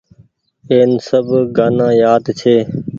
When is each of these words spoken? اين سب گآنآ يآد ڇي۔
اين 0.71 0.91
سب 1.07 1.25
گآنآ 1.55 1.87
يآد 2.01 2.23
ڇي۔ 2.39 2.55